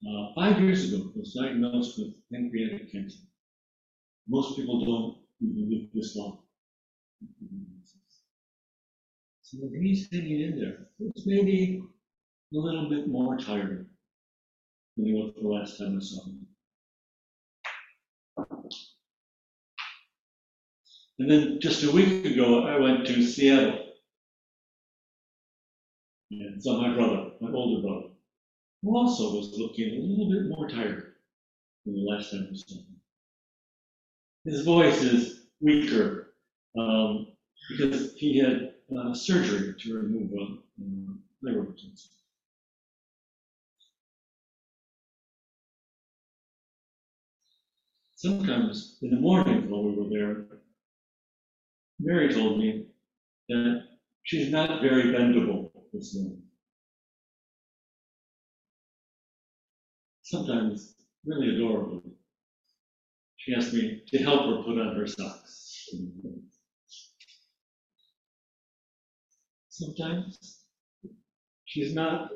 uh, 0.08 0.32
five 0.34 0.58
years 0.58 0.90
ago, 0.90 1.12
was 1.14 1.34
diagnosed 1.34 1.98
with 1.98 2.14
pancreatic 2.32 2.90
cancer. 2.90 3.18
Most 4.26 4.56
people 4.56 4.86
don't 4.86 5.18
even 5.42 5.70
live 5.70 5.90
this 5.92 6.16
long. 6.16 6.43
So 9.42 9.58
he's 9.80 10.08
hanging 10.10 10.40
in 10.40 10.58
there. 10.58 10.88
It's 10.98 11.26
maybe 11.26 11.82
a 12.52 12.56
little 12.56 12.88
bit 12.88 13.08
more 13.08 13.36
tired 13.36 13.86
than 14.96 15.06
he 15.06 15.12
was 15.12 15.32
the 15.40 15.46
last 15.46 15.78
time 15.78 15.96
I 15.96 16.00
saw 16.02 16.24
him. 16.24 16.46
And 21.18 21.30
then 21.30 21.58
just 21.60 21.84
a 21.84 21.92
week 21.92 22.24
ago, 22.24 22.64
I 22.66 22.78
went 22.78 23.06
to 23.06 23.22
Seattle. 23.22 23.80
And 26.30 26.60
saw 26.60 26.80
my 26.80 26.94
brother, 26.94 27.30
my 27.40 27.52
older 27.52 27.86
brother, 27.86 28.08
who 28.82 28.96
also 28.96 29.36
was 29.36 29.56
looking 29.56 29.90
a 29.90 30.00
little 30.00 30.30
bit 30.30 30.48
more 30.48 30.68
tired 30.68 31.12
than 31.84 31.94
the 31.94 32.00
last 32.00 32.32
time 32.32 32.48
I 32.50 32.56
saw 32.56 32.74
him. 32.76 33.00
His 34.44 34.64
voice 34.64 35.00
is 35.02 35.46
weaker 35.60 36.23
um, 36.78 37.28
because 37.70 38.14
he 38.14 38.38
had 38.38 38.74
uh, 38.96 39.14
surgery 39.14 39.74
to 39.78 39.94
remove 39.94 40.30
a 40.32 40.82
um, 40.82 41.22
liver 41.42 41.66
cancer. 41.66 42.08
Sometimes 48.16 48.98
in 49.02 49.10
the 49.10 49.20
morning 49.20 49.68
while 49.68 49.84
we 49.84 49.94
were 49.94 50.08
there, 50.08 50.46
Mary 52.00 52.32
told 52.32 52.58
me 52.58 52.86
that 53.48 53.82
she's 54.22 54.50
not 54.50 54.80
very 54.80 55.04
bendable 55.04 55.70
this 55.92 56.14
morning. 56.14 56.42
Sometimes 60.22 60.94
really 61.26 61.54
adorable. 61.54 62.02
She 63.36 63.54
asked 63.54 63.74
me 63.74 64.02
to 64.08 64.18
help 64.22 64.46
her 64.46 64.62
put 64.62 64.80
on 64.80 64.96
her 64.96 65.06
socks. 65.06 65.90
Sometimes 69.76 70.60
she's 71.64 71.94
not 71.94 72.30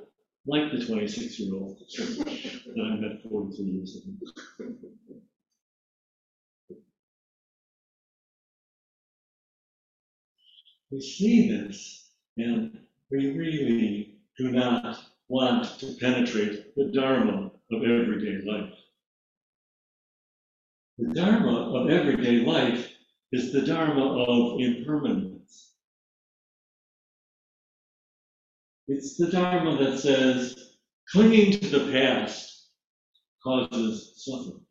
like 0.44 0.72
the 0.72 0.84
26 0.84 1.38
year 1.38 1.54
old 1.54 1.78
that 1.78 2.82
I 2.82 2.96
met 2.96 3.22
43 3.30 3.64
years 3.64 3.96
ago. 3.96 5.20
We 10.90 11.00
see 11.00 11.48
this, 11.48 12.10
and 12.38 12.76
we 13.08 13.30
really 13.30 14.16
do 14.36 14.50
not 14.50 14.98
want 15.28 15.78
to 15.78 15.94
penetrate 16.00 16.74
the 16.74 16.86
Dharma 16.86 17.52
of 17.70 17.82
everyday 17.84 18.44
life. 18.50 18.74
The 20.98 21.14
Dharma 21.14 21.78
of 21.78 21.88
everyday 21.88 22.44
life 22.44 22.90
is 23.30 23.52
the 23.52 23.62
Dharma 23.62 24.24
of 24.24 24.60
impermanence. 24.60 25.37
It's 28.90 29.18
the 29.18 29.26
Dharma 29.26 29.76
that 29.84 29.98
says 29.98 30.76
clinging 31.10 31.52
to 31.60 31.68
the 31.68 31.92
past 31.92 32.70
causes 33.44 34.14
suffering. 34.16 34.64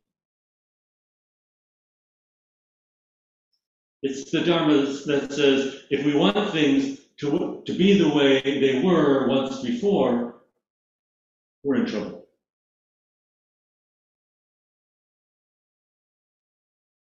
It's 4.02 4.28
the 4.32 4.40
Dharma 4.40 4.74
that 5.06 5.32
says 5.32 5.82
if 5.90 6.04
we 6.04 6.16
want 6.16 6.52
things 6.52 6.98
to, 7.18 7.62
to 7.64 7.78
be 7.78 7.96
the 7.96 8.12
way 8.12 8.40
they 8.42 8.82
were 8.82 9.28
once 9.28 9.62
before, 9.62 10.40
we're 11.62 11.76
in 11.76 11.86
trouble. 11.86 12.26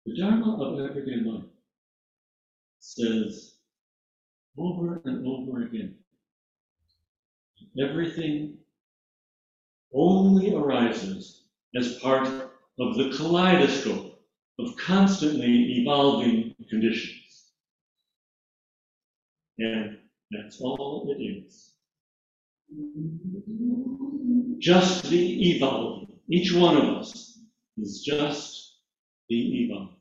The 0.06 0.18
Dharma 0.18 0.62
of 0.62 0.90
everyday 0.90 1.24
life 1.24 1.46
says 2.80 3.56
over 4.58 5.02
and 5.06 5.26
over 5.26 5.64
again 5.64 5.96
everything 7.80 8.58
only 9.94 10.54
arises 10.54 11.44
as 11.76 12.00
part 12.00 12.28
of 12.80 12.98
the 12.98 13.14
kaleidoscope 13.16 14.20
of 14.60 14.76
constantly 14.78 15.80
evolving 15.80 16.54
conditions. 16.70 17.52
And 19.58 19.98
that's 20.32 20.60
all 20.62 21.14
it 21.18 21.22
is. 21.22 21.74
Just 24.60 25.10
the 25.10 25.56
evolving. 25.56 26.08
Each 26.30 26.54
one 26.54 26.78
of 26.78 26.98
us 26.98 27.40
is 27.78 28.02
just 28.02 28.80
the 29.30 29.64
evolving. 29.64 29.96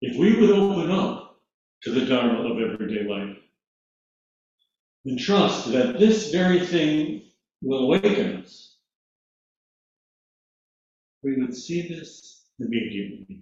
If 0.00 0.16
we 0.16 0.40
would 0.40 0.50
open 0.50 0.90
up 0.90 1.21
to 1.82 1.90
the 1.90 2.06
Dharma 2.06 2.40
of 2.48 2.58
everyday 2.60 3.08
life 3.08 3.36
and 5.04 5.18
trust 5.18 5.72
that 5.72 5.98
this 5.98 6.30
very 6.30 6.60
thing 6.60 7.22
will 7.60 7.84
awaken 7.84 8.36
us, 8.36 8.76
we 11.22 11.40
would 11.40 11.56
see 11.56 11.88
this 11.88 12.44
immediately. 12.60 13.40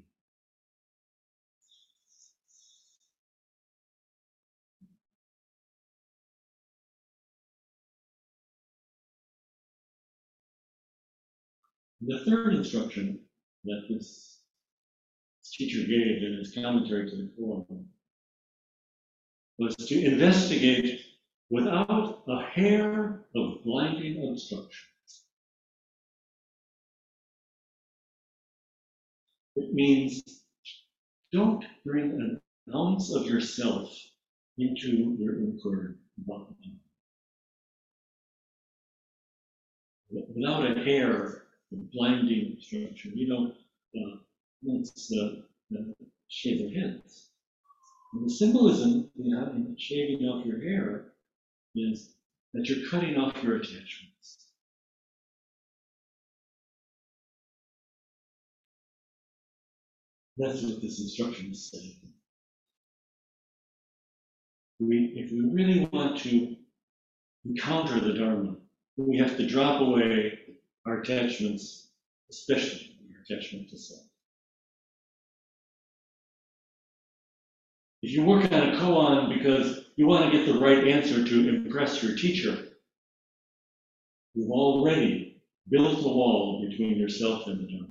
The 12.02 12.24
third 12.24 12.54
instruction 12.54 13.20
that 13.64 13.82
this 13.90 14.38
teacher 15.44 15.80
gave 15.86 16.22
in 16.22 16.38
his 16.38 16.54
commentary 16.54 17.10
to 17.10 17.16
the 17.16 17.30
Koan 17.38 17.84
was 19.60 19.76
to 19.76 20.04
investigate 20.04 21.02
without 21.50 22.22
a 22.26 22.42
hair 22.54 23.26
of 23.36 23.62
blinding 23.62 24.26
obstruction. 24.30 24.88
It 29.56 29.74
means 29.74 30.22
don't 31.30 31.62
bring 31.84 32.10
an 32.12 32.40
ounce 32.74 33.14
of 33.14 33.26
yourself 33.26 33.94
into 34.56 35.16
your 35.18 35.38
inquiry 35.40 35.94
Without 40.10 40.70
a 40.70 40.82
hair 40.82 41.44
of 41.70 41.90
blinding 41.92 42.54
obstruction, 42.54 43.12
you 43.14 43.28
don't 43.28 43.54
uh, 43.94 44.16
once 44.62 45.12
uh, 45.12 45.76
shave. 46.28 47.29
And 48.12 48.28
the 48.28 48.32
symbolism 48.32 49.10
behind 49.16 49.80
shaving 49.80 50.26
off 50.26 50.44
your 50.44 50.60
hair 50.60 51.12
is 51.74 52.16
that 52.52 52.68
you're 52.68 52.88
cutting 52.90 53.16
off 53.16 53.42
your 53.42 53.56
attachments. 53.56 54.46
That's 60.36 60.62
what 60.62 60.80
this 60.80 61.00
instruction 61.00 61.50
is 61.50 61.70
saying. 61.70 62.00
We, 64.80 65.12
if 65.16 65.30
we 65.30 65.40
really 65.52 65.86
want 65.92 66.18
to 66.22 66.56
encounter 67.44 68.00
the 68.00 68.14
Dharma, 68.14 68.56
we 68.96 69.18
have 69.18 69.36
to 69.36 69.46
drop 69.46 69.82
away 69.82 70.38
our 70.86 71.02
attachments, 71.02 71.90
especially 72.30 72.96
our 73.14 73.22
attachment 73.22 73.68
to 73.68 73.78
self. 73.78 74.09
If 78.02 78.12
you 78.12 78.24
work 78.24 78.50
on 78.50 78.68
a 78.70 78.76
koan 78.78 79.28
because 79.28 79.84
you 79.96 80.06
want 80.06 80.24
to 80.24 80.36
get 80.36 80.46
the 80.46 80.58
right 80.58 80.88
answer 80.88 81.22
to 81.22 81.48
impress 81.48 82.02
your 82.02 82.16
teacher, 82.16 82.68
you've 84.34 84.50
already 84.50 85.42
built 85.68 85.98
a 85.98 86.08
wall 86.08 86.66
between 86.66 86.96
yourself 86.96 87.46
and 87.46 87.60
the 87.60 87.66
Dharma. 87.70 87.86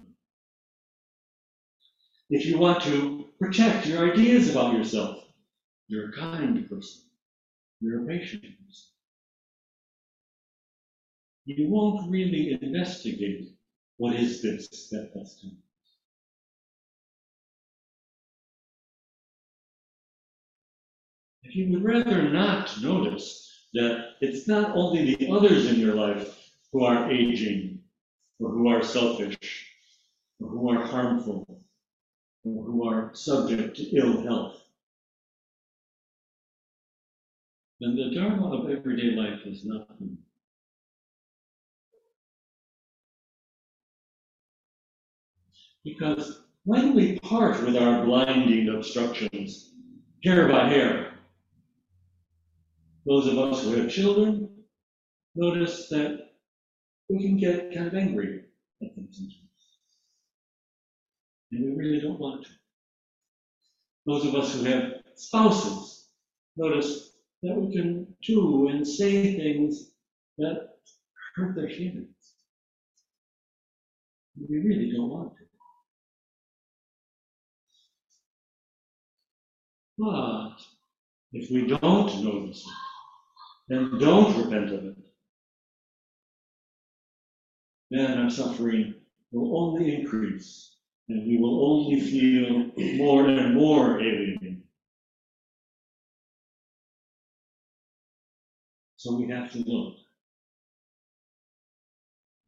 if 2.32 2.46
you 2.46 2.58
want 2.58 2.82
to 2.84 3.26
protect 3.40 3.86
your 3.86 4.12
ideas 4.12 4.50
about 4.50 4.74
yourself, 4.74 5.24
you're 5.88 6.10
a 6.10 6.14
kind 6.14 6.68
person, 6.70 7.02
you're 7.80 8.04
a 8.04 8.08
patient 8.08 8.44
person. 8.44 8.88
You 11.46 11.68
won't 11.70 12.12
really 12.12 12.58
investigate 12.62 13.50
what 13.98 14.16
is 14.16 14.42
this 14.42 14.90
that 14.90 15.12
has. 15.16 15.44
You 21.52 21.72
would 21.74 21.84
rather 21.84 22.30
not 22.30 22.80
notice 22.82 23.68
that 23.74 24.12
it's 24.22 24.48
not 24.48 24.76
only 24.76 25.16
the 25.16 25.32
others 25.32 25.68
in 25.68 25.80
your 25.80 25.96
life 25.96 26.52
who 26.72 26.84
are 26.84 27.10
aging, 27.12 27.80
or 28.40 28.52
who 28.52 28.68
are 28.68 28.84
selfish, 28.84 29.38
or 30.40 30.50
who 30.50 30.70
are 30.70 30.86
harmful, 30.86 31.64
or 32.44 32.64
who 32.64 32.88
are 32.88 33.12
subject 33.16 33.78
to 33.78 33.98
ill 33.98 34.22
health, 34.22 34.62
then 37.80 37.96
the 37.96 38.14
Dharma 38.14 38.52
of 38.52 38.70
everyday 38.70 39.16
life 39.16 39.40
is 39.46 39.66
nothing. 39.66 40.18
Because 45.84 46.44
when 46.66 46.94
we 46.94 47.20
part 47.20 47.64
with 47.64 47.76
our 47.76 48.06
blinding 48.06 48.70
obstructions, 48.70 49.72
hair 50.24 50.48
by 50.48 50.68
hair, 50.68 51.19
those 53.10 53.26
of 53.26 53.40
us 53.40 53.64
who 53.64 53.72
have 53.72 53.90
children 53.90 54.48
notice 55.34 55.90
that 55.90 56.30
we 57.10 57.20
can 57.20 57.38
get 57.38 57.74
kind 57.74 57.88
of 57.88 57.96
angry 57.96 58.44
at 58.84 58.96
them 58.96 59.08
sometimes. 59.12 59.40
And 61.52 61.66
we 61.66 61.72
really 61.76 62.02
don't 62.02 62.20
want 62.20 62.46
to. 62.46 62.52
Those 64.06 64.26
of 64.28 64.36
us 64.36 64.54
who 64.54 64.64
have 64.66 64.94
spouses 65.16 66.10
notice 66.56 67.14
that 67.42 67.56
we 67.56 67.74
can 67.76 68.06
do 68.22 68.68
and 68.68 68.88
say 68.88 69.36
things 69.36 69.90
that 70.38 70.70
hurt 71.36 71.56
their 71.56 71.70
feelings. 71.70 72.36
We 74.48 74.60
really 74.60 74.92
don't 74.92 75.10
want 75.10 75.34
to. 75.34 75.44
But 79.98 80.58
if 81.34 81.50
we 81.50 81.66
don't 81.66 82.24
notice 82.24 82.60
it, 82.60 82.89
and 83.70 84.00
don't 84.00 84.38
repent 84.44 84.72
of 84.74 84.86
it, 84.86 84.96
then 87.92 88.18
our 88.20 88.30
suffering 88.30 88.96
will 89.32 89.58
only 89.58 89.96
increase, 89.96 90.78
and 91.08 91.28
we 91.28 91.38
will 91.38 91.66
only 91.66 92.02
feel 92.02 92.72
more 92.98 93.28
and 93.28 93.56
more 93.56 94.00
alienated. 94.00 94.62
So 98.98 99.16
we 99.16 99.30
have 99.30 99.52
to 99.54 99.60
look 99.60 99.96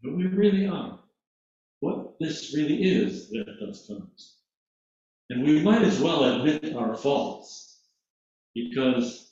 who 0.02 0.16
we 0.16 0.26
really 0.28 0.68
are, 0.68 1.00
what 1.80 2.20
this 2.20 2.54
really 2.56 2.84
is 2.84 3.30
that 3.30 3.46
does 3.60 3.86
comes. 3.88 4.38
And 5.30 5.44
we 5.46 5.62
might 5.62 5.84
as 5.84 6.00
well 6.00 6.24
admit 6.24 6.76
our 6.76 6.96
faults, 6.96 7.80
because 8.54 9.31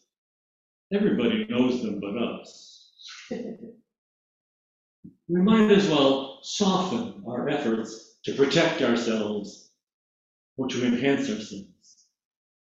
everybody 0.93 1.45
knows 1.49 1.81
them 1.81 1.99
but 1.99 2.17
us. 2.17 2.91
we 3.31 5.41
might 5.41 5.71
as 5.71 5.87
well 5.87 6.39
soften 6.41 7.23
our 7.27 7.49
efforts 7.49 8.17
to 8.25 8.33
protect 8.33 8.81
ourselves 8.81 9.71
or 10.57 10.67
to 10.67 10.85
enhance 10.85 11.29
ourselves, 11.29 12.07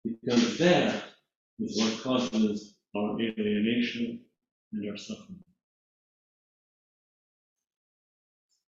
because 0.04 0.58
that 0.58 1.04
is 1.60 1.80
what 1.80 2.02
causes 2.02 2.76
our 2.96 3.20
alienation 3.22 4.20
and 4.74 4.90
our 4.90 4.98
suffering. 4.98 5.40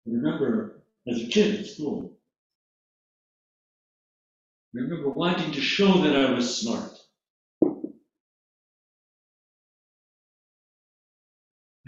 Remember, 0.06 0.82
as 1.08 1.22
a 1.22 1.26
kid 1.26 1.60
at 1.60 1.66
school, 1.66 2.12
I 4.74 4.80
remember 4.80 5.10
wanting 5.10 5.50
to 5.52 5.60
show 5.60 6.02
that 6.02 6.14
I 6.14 6.32
was 6.32 6.60
smart. 6.60 6.99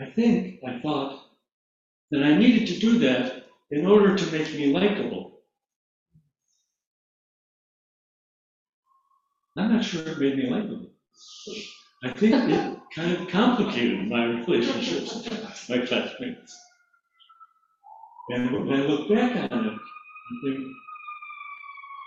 I 0.03 0.11
think 0.11 0.59
I 0.67 0.81
thought 0.81 1.27
that 2.11 2.25
I 2.25 2.37
needed 2.37 2.67
to 2.69 2.81
do 2.81 2.99
that 2.99 3.45
in 3.71 3.87
order 3.87 4.17
to 4.17 4.33
make 4.33 4.53
me 4.53 4.73
likable. 4.73 5.31
I'm 9.57 9.73
not 9.73 9.85
sure 9.85 10.03
it 10.03 10.19
made 10.19 10.39
me 10.39 10.51
likable. 10.51 10.91
I 12.03 12.13
think 12.13 12.35
it 12.35 12.79
kind 12.95 13.13
of 13.13 13.29
complicated 13.29 14.09
my 14.09 14.25
relationships 14.25 15.15
with 15.15 15.71
my 15.71 15.87
classmates. 15.87 16.59
And 18.31 18.53
when 18.53 18.81
I 18.81 18.85
look 18.85 19.09
back 19.09 19.53
on 19.53 19.67
it, 19.67 19.79
I 19.79 20.35
think, 20.43 20.67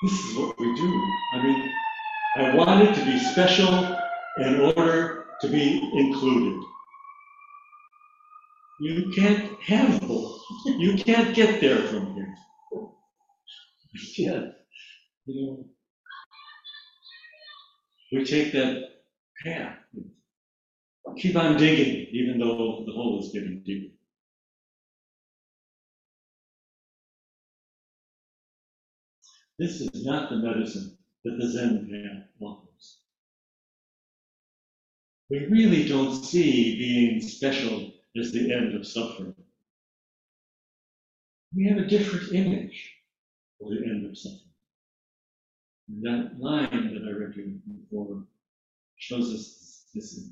this 0.04 0.26
is 0.26 0.38
what 0.38 0.60
we 0.60 0.76
do. 0.76 1.04
I 1.34 1.44
mean, 1.44 1.72
I 2.36 2.56
wanted 2.56 2.94
to 2.94 3.06
be 3.06 3.18
special 3.20 3.98
in 4.40 4.60
order 4.60 5.28
to 5.40 5.48
be 5.48 5.92
included. 5.94 6.62
You 8.80 9.12
can't 9.16 9.62
have 9.64 10.02
both. 10.02 10.42
You 10.66 10.96
can't 10.98 11.36
get 11.36 11.62
there 11.62 11.80
from 11.88 12.16
here. 12.16 12.36
Yeah, 14.18 14.42
you 15.26 15.36
know, 15.48 15.66
we 18.12 18.26
take 18.26 18.54
that 18.54 18.84
path. 19.44 19.78
Keep 21.18 21.36
on 21.38 21.58
digging, 21.58 22.08
even 22.12 22.40
though 22.40 22.84
the 22.86 22.94
hole 22.94 23.22
is 23.24 23.32
getting 23.34 23.64
deeper. 23.66 23.94
This 29.60 29.82
is 29.82 30.06
not 30.06 30.30
the 30.30 30.38
medicine 30.38 30.98
that 31.24 31.38
the 31.40 31.50
Zen 31.50 31.90
path 31.90 32.30
offers. 32.42 33.00
We 35.30 35.46
really 35.48 35.88
don't 35.88 36.14
see 36.24 36.78
being 36.78 37.22
special 37.22 37.92
as 38.20 38.32
the 38.32 38.54
end 38.54 38.76
of 38.76 38.88
suffering. 38.88 39.36
We 41.56 41.68
have 41.68 41.78
a 41.78 41.88
different 41.88 42.34
image 42.34 42.94
of 43.62 43.70
the 43.70 43.78
end 43.86 44.06
of 44.06 44.18
suffering. 44.18 44.42
And 45.90 46.04
that 46.04 46.40
line 46.40 46.94
that 46.94 47.08
I 47.08 47.12
read 47.12 47.36
you 47.36 47.60
before 47.68 48.24
shows 48.98 49.34
us 49.34 49.86
this 49.94 50.18
image. 50.18 50.32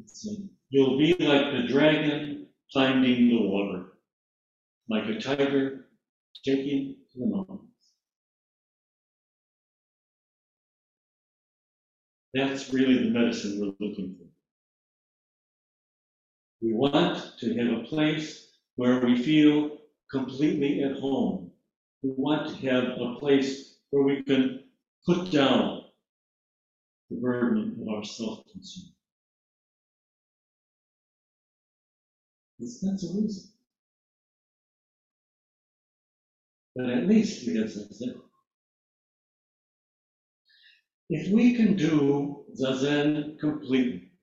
It's, 0.00 0.28
You'll 0.70 0.98
be 0.98 1.14
like 1.20 1.52
the 1.52 1.68
dragon 1.68 2.46
finding 2.72 3.28
the 3.28 3.42
water, 3.42 3.84
like 4.88 5.06
a 5.06 5.20
tiger 5.20 5.86
taking 6.44 6.96
to 7.12 7.18
the 7.20 7.26
mountains. 7.26 7.60
That's 12.34 12.72
really 12.72 13.04
the 13.04 13.10
medicine 13.10 13.60
we're 13.60 13.86
looking 13.86 14.16
for. 14.18 14.23
We 16.64 16.72
want 16.72 17.38
to 17.40 17.54
have 17.58 17.78
a 17.78 17.84
place 17.84 18.48
where 18.76 19.04
we 19.04 19.22
feel 19.22 19.76
completely 20.10 20.82
at 20.82 20.98
home. 20.98 21.50
We 22.02 22.12
want 22.16 22.48
to 22.48 22.70
have 22.70 22.84
a 22.84 23.16
place 23.20 23.80
where 23.90 24.02
we 24.02 24.22
can 24.22 24.64
put 25.04 25.30
down 25.30 25.82
the 27.10 27.20
burden 27.20 27.76
of 27.82 27.88
our 27.94 28.02
self-concern. 28.02 28.94
It's 32.60 32.82
not 32.82 32.98
so 32.98 33.08
easy. 33.18 33.50
But 36.74 36.88
at 36.88 37.06
least 37.06 37.44
gets 37.44 37.76
us 37.76 37.98
there. 37.98 38.14
If 41.10 41.30
we 41.30 41.56
can 41.56 41.76
do 41.76 42.46
Zazen 42.58 43.38
completely, 43.38 44.13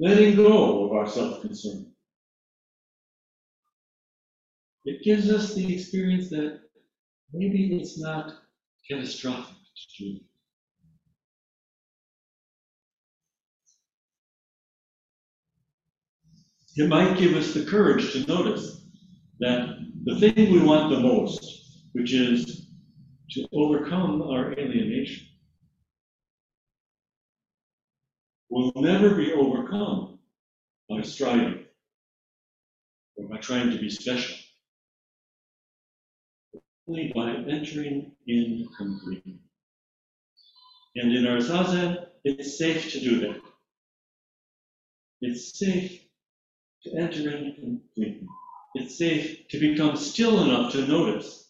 letting 0.00 0.34
go 0.34 0.86
of 0.86 0.92
our 0.92 1.06
self-concern, 1.06 1.92
it 4.86 5.02
gives 5.04 5.30
us 5.30 5.54
the 5.54 5.74
experience 5.74 6.30
that 6.30 6.60
maybe 7.34 7.76
it's 7.76 8.00
not 8.00 8.32
catastrophic 8.90 9.54
to 9.98 10.04
do. 10.04 10.20
It 16.76 16.88
might 16.88 17.18
give 17.18 17.34
us 17.36 17.52
the 17.52 17.66
courage 17.66 18.12
to 18.12 18.24
notice 18.26 18.86
that 19.40 19.76
the 20.04 20.18
thing 20.18 20.50
we 20.50 20.60
want 20.62 20.90
the 20.90 21.00
most, 21.00 21.84
which 21.92 22.14
is 22.14 22.68
to 23.32 23.46
overcome 23.52 24.22
our 24.22 24.52
alienation, 24.52 25.26
will 28.50 28.72
never 28.76 29.14
be 29.14 29.32
overcome 29.32 30.18
by 30.88 31.02
striving 31.02 31.64
or 33.16 33.28
by 33.28 33.38
trying 33.38 33.70
to 33.70 33.78
be 33.78 33.90
special. 33.90 34.36
only 36.88 37.12
by 37.14 37.30
entering 37.48 38.12
in 38.26 38.68
completely. 38.76 39.38
And 40.96 41.14
in 41.16 41.26
our 41.26 41.38
zazen, 41.38 42.06
it's 42.24 42.58
safe 42.58 42.90
to 42.92 43.00
do 43.00 43.20
that. 43.20 43.40
It's 45.20 45.58
safe 45.58 46.02
to 46.82 46.96
enter 46.96 47.30
in 47.30 47.54
completely. 47.54 48.26
It's 48.74 48.98
safe 48.98 49.48
to 49.48 49.60
become 49.60 49.96
still 49.96 50.42
enough 50.44 50.72
to 50.72 50.86
notice 50.86 51.48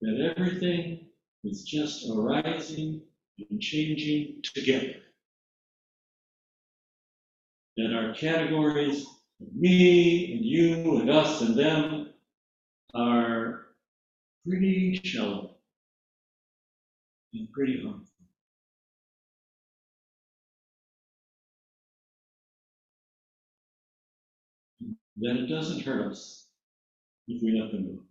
that 0.00 0.34
everything 0.36 1.06
is 1.44 1.64
just 1.64 2.08
arising 2.10 3.02
and 3.50 3.60
changing 3.60 4.42
together. 4.54 4.94
That 7.78 7.94
our 7.94 8.12
categories, 8.12 9.06
me 9.54 10.32
and 10.32 10.44
you 10.44 10.96
and 10.96 11.08
us 11.08 11.42
and 11.42 11.56
them, 11.56 12.12
are 12.92 13.68
pretty 14.44 15.00
shallow 15.04 15.54
and 17.32 17.48
pretty 17.52 17.80
harmful. 17.80 18.04
That 25.18 25.36
it 25.36 25.46
doesn't 25.46 25.84
hurt 25.84 26.10
us 26.10 26.48
if 27.28 27.40
we 27.40 27.60
let 27.60 27.70
them 27.70 27.86
go. 27.94 28.02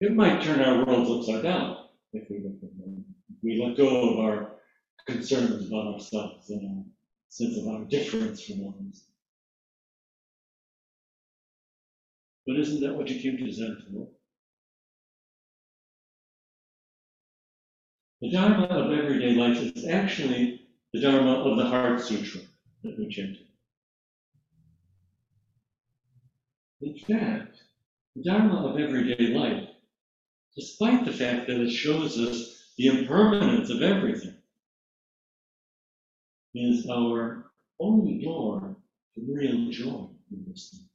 It 0.00 0.14
might 0.14 0.42
turn 0.42 0.62
our 0.62 0.86
worlds 0.86 1.28
upside 1.28 1.42
down 1.42 1.83
if 2.14 2.30
we 2.30 2.36
let 2.36 2.60
them 2.60 2.70
go. 2.78 3.04
We 3.42 3.62
let 3.62 3.76
go 3.76 4.10
of 4.10 4.18
our 4.20 4.52
concerns 5.06 5.68
about 5.68 5.94
ourselves 5.94 6.50
and 6.50 6.68
our 6.68 6.84
sense 7.28 7.58
of 7.58 7.68
our 7.68 7.84
difference 7.84 8.42
from 8.44 8.68
others. 8.68 9.04
But 12.46 12.56
isn't 12.56 12.80
that 12.82 12.94
what 12.94 13.08
you 13.08 13.20
came 13.20 13.38
to 13.38 13.52
Zen 13.52 13.82
for? 13.90 14.08
The 18.20 18.30
Dharma 18.30 18.64
of 18.66 18.92
everyday 18.92 19.34
life 19.34 19.58
is 19.58 19.86
actually 19.86 20.62
the 20.92 21.00
Dharma 21.00 21.44
of 21.44 21.58
the 21.58 21.64
Heart 21.66 22.00
Sutra 22.00 22.40
that 22.82 22.98
we 22.98 23.08
chanted. 23.08 23.46
In 26.80 26.96
fact, 26.98 27.62
the 28.14 28.22
Dharma 28.22 28.66
of 28.66 28.78
everyday 28.78 29.34
life, 29.34 29.68
despite 30.56 31.04
the 31.04 31.12
fact 31.12 31.46
that 31.46 31.60
it 31.60 31.70
shows 31.70 32.18
us 32.18 32.72
the 32.78 32.88
impermanence 32.88 33.70
of 33.70 33.82
everything, 33.82 34.36
is 36.54 36.88
our 36.88 37.50
only 37.80 38.22
door 38.22 38.76
to 39.14 39.20
real 39.28 39.70
joy 39.70 40.06
in 40.30 40.44
this 40.46 40.70
thing. 40.70 40.88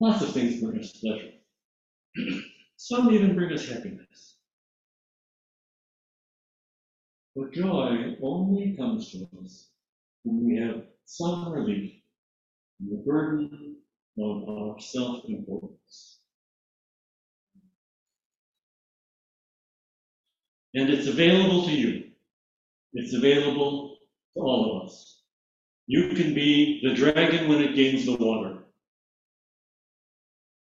Lots 0.00 0.22
of 0.22 0.32
things 0.32 0.60
bring 0.60 0.80
us 0.80 0.92
pleasure. 0.92 1.32
Some 2.76 3.12
even 3.12 3.34
bring 3.34 3.52
us 3.52 3.68
happiness. 3.68 4.36
But 7.36 7.52
joy 7.52 8.16
only 8.22 8.76
comes 8.76 9.10
to 9.12 9.28
us 9.42 9.68
when 10.24 10.44
we 10.44 10.56
have 10.56 10.84
some 11.04 11.52
relief 11.52 11.94
from 12.76 12.90
the 12.90 13.02
burden 13.06 13.81
of 14.18 14.48
our 14.48 14.80
self 14.80 15.24
importance. 15.26 16.20
And 20.74 20.88
it's 20.90 21.06
available 21.06 21.64
to 21.64 21.72
you. 21.72 22.10
It's 22.94 23.14
available 23.14 23.98
to 24.34 24.40
all 24.40 24.76
of 24.80 24.86
us. 24.86 25.22
You 25.86 26.08
can 26.10 26.34
be 26.34 26.80
the 26.82 26.94
dragon 26.94 27.48
when 27.48 27.60
it 27.60 27.74
gains 27.74 28.06
the 28.06 28.16
water. 28.16 28.58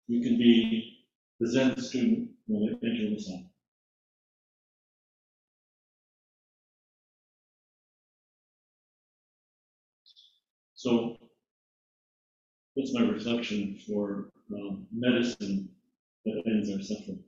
You 0.07 0.21
can 0.21 0.37
be 0.37 1.05
the 1.39 1.47
Zen 1.47 1.79
student 1.79 2.29
when 2.47 2.77
they 2.81 2.87
enter 2.87 3.09
the 3.15 3.19
sun. 3.21 3.49
So 10.73 11.17
that's 12.79 12.93
my 12.93 13.01
reflection 13.01 13.77
for 13.85 14.29
um, 14.53 14.87
medicine 14.93 15.67
that 16.25 16.41
ends 16.45 16.71
our 16.71 16.81
suffering. 16.81 17.19